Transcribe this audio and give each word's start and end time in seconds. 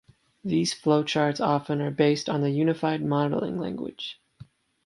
These 0.43 0.73
flowcharts 0.73 1.39
often 1.45 1.79
are 1.79 1.91
based 1.91 2.27
on 2.27 2.41
the 2.41 2.49
Unified 2.49 3.05
Modeling 3.05 3.59
Language. 3.59 4.19